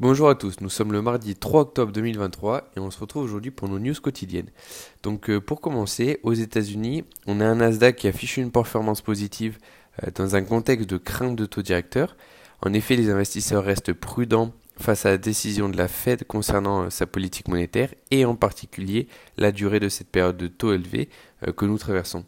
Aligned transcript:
Bonjour 0.00 0.28
à 0.28 0.36
tous, 0.36 0.60
nous 0.60 0.68
sommes 0.68 0.92
le 0.92 1.02
mardi 1.02 1.34
3 1.34 1.62
octobre 1.62 1.90
2023 1.90 2.70
et 2.76 2.78
on 2.78 2.88
se 2.92 3.00
retrouve 3.00 3.24
aujourd'hui 3.24 3.50
pour 3.50 3.68
nos 3.68 3.80
news 3.80 4.00
quotidiennes. 4.00 4.50
Donc 5.02 5.28
euh, 5.28 5.40
pour 5.40 5.60
commencer, 5.60 6.20
aux 6.22 6.34
États-Unis, 6.34 7.02
on 7.26 7.40
a 7.40 7.44
un 7.44 7.56
Nasdaq 7.56 7.96
qui 7.96 8.06
affiche 8.06 8.36
une 8.36 8.52
performance 8.52 9.00
positive 9.00 9.58
euh, 10.04 10.12
dans 10.14 10.36
un 10.36 10.42
contexte 10.42 10.88
de 10.88 10.98
crainte 10.98 11.34
de 11.34 11.46
taux 11.46 11.62
directeur. 11.62 12.16
En 12.64 12.74
effet, 12.74 12.94
les 12.94 13.10
investisseurs 13.10 13.64
restent 13.64 13.92
prudents 13.92 14.52
face 14.78 15.04
à 15.04 15.10
la 15.10 15.18
décision 15.18 15.68
de 15.68 15.76
la 15.76 15.88
Fed 15.88 16.24
concernant 16.28 16.84
euh, 16.84 16.90
sa 16.90 17.08
politique 17.08 17.48
monétaire 17.48 17.92
et 18.12 18.24
en 18.24 18.36
particulier 18.36 19.08
la 19.36 19.50
durée 19.50 19.80
de 19.80 19.88
cette 19.88 20.10
période 20.10 20.36
de 20.36 20.46
taux 20.46 20.72
élevés 20.72 21.08
que 21.56 21.64
nous 21.64 21.76
traversons. 21.76 22.24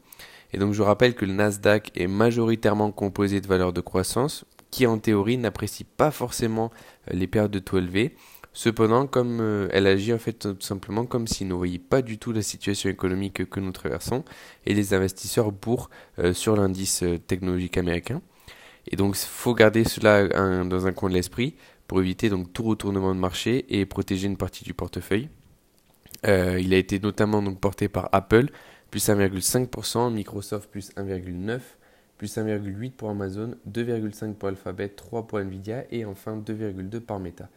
Et 0.53 0.59
donc 0.59 0.73
je 0.73 0.83
rappelle 0.83 1.15
que 1.15 1.25
le 1.25 1.35
Nasdaq 1.35 1.93
est 1.95 2.09
majoritairement 2.09 2.91
composé 2.91 3.41
de 3.41 3.47
valeurs 3.47 3.73
de 3.73 3.81
croissance 3.81 4.45
qui 4.71 4.87
en 4.87 4.99
théorie 4.99 5.39
n'apprécie 5.39 5.85
pas 5.85 6.11
forcément 6.11 6.71
euh, 7.09 7.15
les 7.15 7.27
périodes 7.27 7.51
de 7.51 7.59
taux 7.59 7.79
élevés. 7.79 8.15
Cependant, 8.53 9.07
comme 9.07 9.39
euh, 9.41 9.69
elle 9.71 9.87
agit 9.87 10.13
en 10.13 10.19
fait 10.19 10.33
tout 10.33 10.57
simplement 10.61 11.07
comme 11.07 11.29
s'il 11.29 11.47
ne 11.49 11.55
voyait 11.55 11.79
pas 11.79 12.03
du 12.03 12.19
tout 12.19 12.33
la 12.33 12.43
situation 12.43 12.91
économique 12.91 13.49
que 13.49 13.61
nous 13.61 13.71
traversons 13.71 14.25
et 14.67 14.75
les 14.75 14.93
investisseurs 14.93 15.53
bourrent 15.53 15.89
euh, 16.19 16.33
sur 16.33 16.57
l'indice 16.57 17.05
technologique 17.27 17.79
américain. 17.79 18.23
Et 18.91 18.97
donc, 18.97 19.15
il 19.17 19.27
faut 19.27 19.55
garder 19.55 19.85
cela 19.85 20.27
dans 20.65 20.87
un 20.87 20.93
coin 20.93 21.11
de 21.11 21.15
l'esprit 21.15 21.55
pour 21.87 22.01
éviter 22.01 22.29
donc 22.31 22.53
tout 22.53 22.63
retournement 22.63 23.15
de 23.15 23.21
marché 23.21 23.67
et 23.69 23.85
protéger 23.85 24.27
une 24.27 24.39
partie 24.39 24.65
du 24.65 24.73
portefeuille. 24.73 25.29
il 26.25 26.75
a 26.75 26.77
été 26.77 26.99
notamment 26.99 27.43
donc 27.43 27.61
porté 27.61 27.89
par 27.89 28.09
Apple, 28.13 28.49
plus 28.91 29.07
1,5%, 29.07 30.13
Microsoft 30.13 30.71
plus 30.71 30.93
1,9%, 30.97 31.61
plus 32.21 32.37
1,8 32.37 32.91
pour 32.91 33.09
Amazon, 33.09 33.55
2,5 33.67 34.35
pour 34.35 34.51
Alphabet, 34.51 34.91
3 34.91 35.27
pour 35.27 35.39
Nvidia 35.39 35.87
et 35.91 36.05
enfin 36.05 36.37
2,2 36.37 37.01
par 37.01 37.19
Meta. 37.19 37.49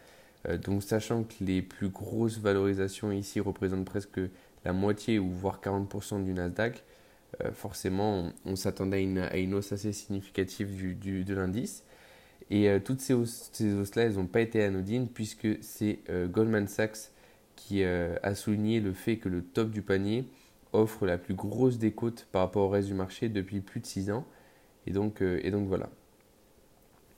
Euh, 0.47 0.57
donc 0.57 0.83
sachant 0.83 1.23
que 1.23 1.33
les 1.41 1.61
plus 1.61 1.89
grosses 1.89 2.39
valorisations 2.39 3.11
ici 3.11 3.41
représentent 3.41 3.83
presque 3.83 4.21
la 4.63 4.71
moitié 4.71 5.19
ou 5.19 5.29
voire 5.29 5.59
40% 5.61 6.23
du 6.23 6.31
Nasdaq, 6.31 6.81
euh, 7.43 7.51
forcément 7.51 8.31
on, 8.45 8.55
s'attendait 8.55 9.05
à 9.29 9.35
une, 9.35 9.53
hausse 9.53 9.73
assez 9.73 9.91
significative 9.91 10.97
du, 10.97 11.25
de 11.25 11.33
l'indice. 11.33 11.83
Et 12.49 12.69
euh, 12.69 12.79
toutes 12.79 13.01
ces 13.01 13.13
hausses-là, 13.13 14.03
elles 14.03 14.15
n'ont 14.15 14.27
pas 14.27 14.39
été 14.39 14.63
anodines 14.63 15.09
puisque 15.09 15.49
c'est 15.59 15.99
Goldman 16.29 16.69
Sachs 16.69 17.11
qui 17.57 17.83
a 17.83 18.33
souligné 18.33 18.79
le 18.79 18.93
fait 18.93 19.17
que 19.17 19.27
le 19.27 19.43
top 19.43 19.71
du 19.71 19.81
panier 19.81 20.23
offre 20.71 21.05
la 21.05 21.17
plus 21.17 21.33
grosse 21.33 21.79
décote 21.79 22.29
par 22.31 22.43
rapport 22.43 22.67
au 22.67 22.69
reste 22.69 22.87
du 22.87 22.93
marché 22.93 23.27
depuis 23.27 23.59
plus 23.59 23.81
de 23.81 23.85
6 23.85 24.09
ans. 24.11 24.25
Et 24.87 24.91
donc, 24.91 25.21
euh, 25.21 25.39
et 25.43 25.51
donc 25.51 25.67
voilà. 25.67 25.89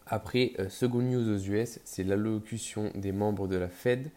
Après, 0.07 0.53
euh, 0.59 0.69
second 0.69 1.01
news 1.01 1.29
aux 1.29 1.39
US, 1.39 1.79
c'est 1.83 2.03
l'allocution 2.03 2.91
des 2.95 3.11
membres 3.11 3.47
de 3.47 3.55
la 3.57 3.69
Fed. 3.69 4.11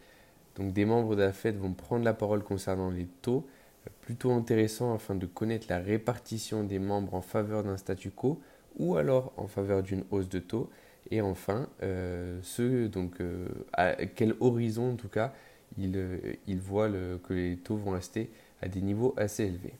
Donc 0.55 0.73
des 0.73 0.85
membres 0.85 1.15
de 1.15 1.23
la 1.23 1.33
Fed 1.33 1.57
vont 1.57 1.73
prendre 1.73 2.03
la 2.03 2.13
parole 2.13 2.43
concernant 2.43 2.89
les 2.89 3.07
taux. 3.21 3.47
Euh, 3.87 3.89
plutôt 4.01 4.31
intéressant 4.31 4.93
afin 4.93 5.15
de 5.15 5.25
connaître 5.25 5.67
la 5.69 5.79
répartition 5.79 6.63
des 6.63 6.79
membres 6.79 7.15
en 7.15 7.21
faveur 7.21 7.63
d'un 7.63 7.77
statu 7.77 8.11
quo 8.11 8.39
ou 8.77 8.95
alors 8.97 9.33
en 9.37 9.47
faveur 9.47 9.81
d'une 9.83 10.03
hausse 10.11 10.29
de 10.29 10.39
taux. 10.39 10.69
Et 11.11 11.21
enfin, 11.21 11.67
ce, 11.81 12.85
donc, 12.85 13.15
à 13.73 14.05
quel 14.05 14.35
horizon 14.41 14.91
en 14.91 14.95
tout 14.95 15.07
cas 15.07 15.33
ils, 15.77 15.97
ils 16.45 16.59
voient 16.59 16.89
que 17.23 17.33
les 17.33 17.57
taux 17.57 17.77
vont 17.77 17.91
rester 17.91 18.29
à 18.61 18.67
des 18.67 18.81
niveaux 18.81 19.15
assez 19.17 19.45
élevés. 19.45 19.73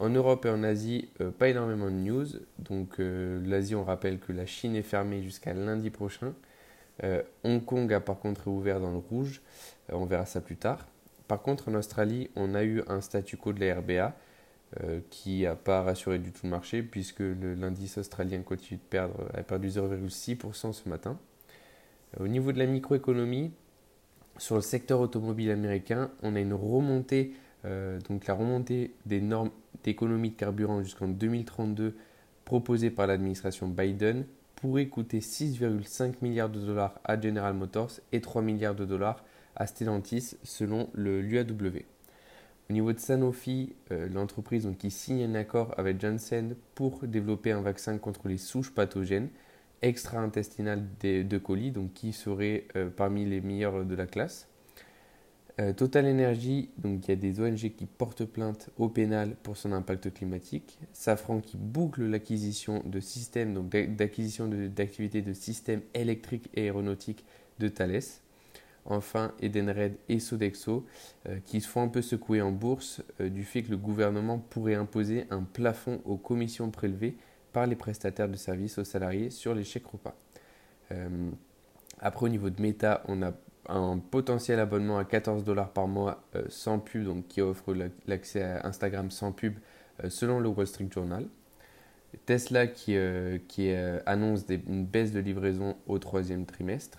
En 0.00 0.08
Europe 0.08 0.46
et 0.46 0.48
en 0.48 0.62
Asie, 0.62 1.10
euh, 1.20 1.30
pas 1.30 1.50
énormément 1.50 1.90
de 1.90 1.96
news. 1.96 2.26
Donc 2.58 2.98
euh, 2.98 3.38
l'Asie, 3.44 3.74
on 3.74 3.84
rappelle 3.84 4.18
que 4.18 4.32
la 4.32 4.46
Chine 4.46 4.74
est 4.74 4.82
fermée 4.82 5.22
jusqu'à 5.22 5.52
lundi 5.52 5.90
prochain. 5.90 6.32
Euh, 7.04 7.22
Hong 7.44 7.62
Kong 7.62 7.92
a 7.92 8.00
par 8.00 8.18
contre 8.18 8.44
réouvert 8.44 8.80
dans 8.80 8.92
le 8.92 8.96
rouge. 8.96 9.42
on 9.92 10.06
verra 10.06 10.24
ça 10.24 10.40
plus 10.40 10.56
tard. 10.56 10.86
Par 11.28 11.42
contre, 11.42 11.68
en 11.68 11.74
Australie, 11.74 12.30
on 12.34 12.54
a 12.54 12.64
eu 12.64 12.82
un 12.88 13.02
statu 13.02 13.36
quo 13.36 13.52
de 13.52 13.60
la 13.60 13.78
RBA 13.78 14.16
qui 15.10 15.42
n'a 15.42 15.56
pas 15.56 15.82
rassuré 15.82 16.20
du 16.20 16.30
tout 16.30 16.42
le 16.44 16.50
marché 16.50 16.82
puisque 16.84 17.20
l'indice 17.20 17.98
australien 17.98 18.42
continue 18.42 18.78
de 18.78 18.88
perdre, 18.88 19.28
a 19.34 19.42
perdu 19.42 19.68
0,6% 19.68 20.72
ce 20.72 20.88
matin. 20.88 21.18
Au 22.20 22.28
niveau 22.28 22.52
de 22.52 22.58
la 22.58 22.66
microéconomie, 22.66 23.50
sur 24.38 24.54
le 24.54 24.60
secteur 24.60 25.00
automobile 25.00 25.50
américain, 25.50 26.12
on 26.22 26.36
a 26.36 26.40
une 26.40 26.54
remontée 26.54 27.34
donc 28.08 28.26
la 28.26 28.34
remontée 28.34 28.94
des 29.06 29.20
normes 29.20 29.50
d'économie 29.84 30.30
de 30.30 30.36
carburant 30.36 30.82
jusqu'en 30.82 31.08
2032 31.08 31.96
proposée 32.44 32.90
par 32.90 33.06
l'administration 33.06 33.68
Biden 33.68 34.24
pourrait 34.56 34.88
coûter 34.88 35.20
6,5 35.20 36.14
milliards 36.22 36.50
de 36.50 36.60
dollars 36.60 37.00
à 37.04 37.18
General 37.20 37.54
Motors 37.54 37.92
et 38.12 38.20
3 38.20 38.42
milliards 38.42 38.74
de 38.74 38.84
dollars 38.84 39.24
à 39.56 39.66
Stellantis 39.66 40.36
selon 40.42 40.90
l'UAW. 40.94 41.84
Au 42.68 42.72
niveau 42.72 42.92
de 42.92 42.98
Sanofi, 42.98 43.74
euh, 43.90 44.08
l'entreprise 44.08 44.68
qui 44.78 44.90
signe 44.90 45.24
un 45.24 45.34
accord 45.34 45.74
avec 45.76 46.00
Janssen 46.00 46.54
pour 46.74 47.00
développer 47.06 47.50
un 47.50 47.62
vaccin 47.62 47.98
contre 47.98 48.28
les 48.28 48.36
souches 48.36 48.72
pathogènes 48.72 49.28
extra-intestinales 49.82 50.84
de 51.02 51.38
colis, 51.38 51.72
donc 51.72 51.94
qui 51.94 52.12
serait 52.12 52.68
euh, 52.76 52.88
parmi 52.88 53.24
les 53.24 53.40
meilleurs 53.40 53.84
de 53.84 53.94
la 53.94 54.06
classe. 54.06 54.49
Euh, 55.60 55.72
Total 55.74 56.06
Energy, 56.06 56.70
donc 56.78 57.06
il 57.06 57.10
y 57.10 57.12
a 57.12 57.16
des 57.16 57.40
ONG 57.40 57.58
qui 57.58 57.84
portent 57.84 58.24
plainte 58.24 58.70
au 58.78 58.88
pénal 58.88 59.36
pour 59.42 59.56
son 59.56 59.72
impact 59.72 60.12
climatique. 60.14 60.78
Safran 60.92 61.40
qui 61.40 61.58
boucle 61.58 62.02
l'acquisition 62.04 62.82
de 62.86 62.98
systèmes, 63.00 63.52
donc 63.52 63.68
d'acquisition 63.68 64.48
d'activités 64.48 65.20
de, 65.20 65.34
systèmes 65.34 65.82
électriques 65.92 66.48
et 66.54 66.62
aéronautiques 66.62 67.24
de 67.58 67.68
Thales. 67.68 68.00
Enfin, 68.86 69.34
Edenred 69.40 69.96
et 70.08 70.18
Sodexo 70.18 70.86
euh, 71.28 71.38
qui 71.44 71.60
se 71.60 71.68
font 71.68 71.82
un 71.82 71.88
peu 71.88 72.00
secouer 72.00 72.40
en 72.40 72.52
bourse 72.52 73.02
euh, 73.20 73.28
du 73.28 73.44
fait 73.44 73.62
que 73.62 73.70
le 73.70 73.76
gouvernement 73.76 74.38
pourrait 74.38 74.76
imposer 74.76 75.26
un 75.28 75.42
plafond 75.42 76.00
aux 76.06 76.16
commissions 76.16 76.70
prélevées 76.70 77.16
par 77.52 77.66
les 77.66 77.76
prestataires 77.76 78.28
de 78.28 78.36
services 78.36 78.78
aux 78.78 78.84
salariés 78.84 79.28
sur 79.28 79.54
les 79.54 79.64
chèques 79.64 79.86
repas. 79.86 80.16
après, 81.98 82.26
au 82.26 82.28
niveau 82.28 82.48
de 82.48 82.62
Meta, 82.62 83.02
on 83.06 83.22
a 83.22 83.32
un 83.70 83.98
potentiel 83.98 84.58
abonnement 84.58 84.98
à 84.98 85.04
14 85.04 85.44
dollars 85.44 85.70
par 85.70 85.86
mois 85.86 86.22
euh, 86.34 86.44
sans 86.48 86.78
pub, 86.78 87.04
donc 87.04 87.28
qui 87.28 87.40
offre 87.40 87.74
l'accès 88.06 88.42
à 88.42 88.66
Instagram 88.66 89.10
sans 89.10 89.32
pub 89.32 89.54
euh, 90.02 90.10
selon 90.10 90.40
le 90.40 90.48
Wall 90.48 90.66
Street 90.66 90.88
Journal. 90.92 91.26
Tesla 92.26 92.66
qui, 92.66 92.96
euh, 92.96 93.38
qui 93.46 93.72
annonce 94.04 94.44
une 94.48 94.84
baisse 94.84 95.12
de 95.12 95.20
livraison 95.20 95.76
au 95.86 95.98
troisième 95.98 96.44
trimestre. 96.44 96.98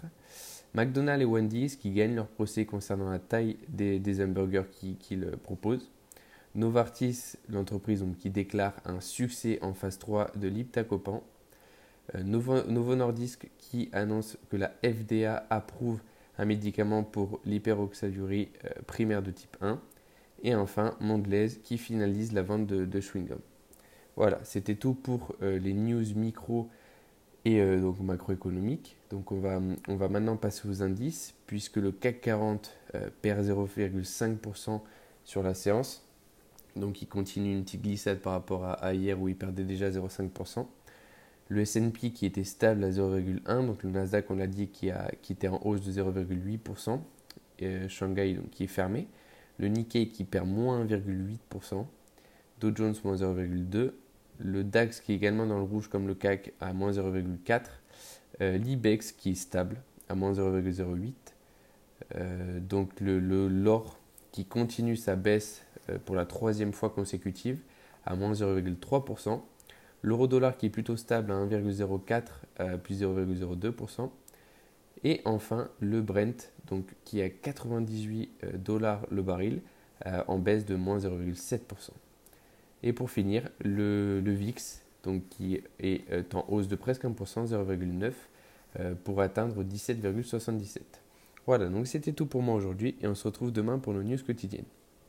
McDonald's 0.73 1.23
et 1.23 1.25
Wendy's 1.25 1.75
qui 1.75 1.91
gagnent 1.91 2.15
leur 2.15 2.27
procès 2.27 2.65
concernant 2.65 3.09
la 3.09 3.19
taille 3.19 3.57
des, 3.67 4.23
hamburgers 4.23 4.69
qu'ils 4.71 5.31
proposent. 5.43 5.91
Novartis, 6.55 7.33
l'entreprise 7.49 8.05
qui 8.19 8.29
déclare 8.29 8.73
un 8.85 9.01
succès 9.01 9.59
en 9.61 9.73
phase 9.73 9.99
3 9.99 10.31
de 10.37 10.47
l'Iptacopan. 10.47 11.21
Novo, 12.23 12.63
Novo 12.63 12.95
Nordisk 12.95 13.49
qui 13.57 13.89
annonce 13.91 14.37
que 14.49 14.55
la 14.55 14.71
FDA 14.81 15.45
approuve 15.49 15.99
un 16.41 16.45
médicament 16.45 17.03
pour 17.03 17.39
l'hyperoxalurie 17.45 18.49
euh, 18.65 18.69
primaire 18.87 19.21
de 19.21 19.29
type 19.29 19.57
1. 19.61 19.79
Et 20.43 20.55
enfin, 20.55 20.97
Mondelez 20.99 21.49
qui 21.63 21.77
finalise 21.77 22.33
la 22.33 22.41
vente 22.41 22.65
de, 22.65 22.83
de 22.83 22.99
chewing-gum. 22.99 23.37
Voilà, 24.15 24.39
c'était 24.43 24.73
tout 24.73 24.95
pour 24.95 25.35
euh, 25.43 25.59
les 25.59 25.73
news 25.73 26.03
micro 26.15 26.67
et 27.45 27.61
euh, 27.61 27.79
donc 27.79 27.99
macroéconomiques. 27.99 28.97
Donc 29.11 29.31
on 29.31 29.39
va, 29.39 29.61
on 29.87 29.95
va 29.95 30.09
maintenant 30.09 30.35
passer 30.35 30.67
aux 30.67 30.81
indices, 30.81 31.35
puisque 31.45 31.77
le 31.77 31.91
CAC 31.91 32.21
40 32.21 32.75
perd 33.21 33.45
0,5% 33.45 34.81
sur 35.23 35.43
la 35.43 35.53
séance. 35.53 36.03
Donc 36.75 37.03
il 37.03 37.07
continue 37.07 37.51
une 37.51 37.63
petite 37.63 37.83
glissade 37.83 38.19
par 38.19 38.33
rapport 38.33 38.65
à 38.65 38.93
hier 38.95 39.21
où 39.21 39.27
il 39.27 39.35
perdait 39.35 39.63
déjà 39.63 39.91
0,5% 39.91 40.65
le 41.51 41.61
S&P 41.61 42.11
qui 42.11 42.25
était 42.25 42.45
stable 42.45 42.81
à 42.85 42.89
0,1, 42.89 43.67
donc 43.67 43.83
le 43.83 43.89
Nasdaq 43.89 44.31
on 44.31 44.35
l'a 44.35 44.47
dit 44.47 44.69
qui, 44.69 44.89
a, 44.89 45.11
qui 45.21 45.33
était 45.33 45.49
en 45.49 45.59
hausse 45.65 45.81
de 45.81 45.91
0,8%, 45.91 46.99
et 47.59 47.89
Shanghai 47.89 48.35
donc, 48.35 48.49
qui 48.51 48.63
est 48.63 48.67
fermé, 48.67 49.07
le 49.59 49.67
Nikkei 49.67 50.07
qui 50.07 50.23
perd 50.23 50.47
moins 50.47 50.85
1,8%, 50.85 51.85
Dow 52.61 52.71
Jones 52.73 52.95
moins 53.03 53.15
0,2%, 53.15 53.91
le 54.39 54.63
DAX 54.63 55.01
qui 55.01 55.11
est 55.11 55.15
également 55.15 55.45
dans 55.45 55.57
le 55.57 55.63
rouge 55.63 55.89
comme 55.89 56.07
le 56.07 56.15
CAC 56.15 56.53
à 56.61 56.71
moins 56.71 56.91
0,4%, 56.91 57.63
euh, 58.39 58.57
l'IBEX 58.57 59.11
qui 59.11 59.31
est 59.31 59.35
stable 59.35 59.81
à 60.07 60.15
moins 60.15 60.31
0,08%, 60.31 61.13
euh, 62.15 62.59
donc 62.61 62.97
le, 63.01 63.19
l'or 63.49 63.99
qui 64.31 64.45
continue 64.45 64.95
sa 64.95 65.17
baisse 65.17 65.63
euh, 65.89 65.97
pour 66.05 66.15
la 66.15 66.25
troisième 66.25 66.71
fois 66.71 66.89
consécutive 66.89 67.59
à 68.05 68.15
moins 68.15 68.31
0,3%, 68.31 69.41
L'euro 70.03 70.27
dollar 70.27 70.57
qui 70.57 70.65
est 70.67 70.69
plutôt 70.69 70.97
stable 70.97 71.31
à 71.31 71.35
1,04 71.35 72.23
euh, 72.59 72.77
plus 72.77 73.01
0,02%. 73.01 74.09
Et 75.03 75.21
enfin 75.25 75.69
le 75.79 76.01
Brent 76.01 76.51
donc, 76.67 76.85
qui 77.05 77.19
est 77.19 77.23
à 77.23 77.29
98 77.29 78.29
euh, 78.43 78.57
dollars 78.57 79.05
le 79.11 79.21
baril 79.21 79.61
euh, 80.05 80.23
en 80.27 80.39
baisse 80.39 80.65
de 80.65 80.75
moins 80.75 80.97
0,7%. 80.97 81.59
Et 82.83 82.93
pour 82.93 83.11
finir, 83.11 83.47
le, 83.63 84.21
VIX 84.25 84.81
donc, 85.03 85.27
qui 85.29 85.61
est 85.79 86.33
en 86.33 86.45
hausse 86.47 86.67
de 86.67 86.75
presque 86.75 87.03
1%, 87.03 87.47
0,9 87.47 88.93
pour 89.03 89.21
atteindre 89.21 89.63
17,77. 89.63 90.79
Voilà, 91.45 91.67
donc 91.67 91.85
c'était 91.85 92.13
tout 92.13 92.25
pour 92.25 92.41
moi 92.41 92.55
aujourd'hui 92.55 92.95
et 93.01 93.07
on 93.07 93.13
se 93.13 93.27
retrouve 93.27 93.51
demain 93.51 93.77
pour 93.77 93.93
nos 93.93 94.01
news 94.01 94.17
quotidiennes. 94.25 94.65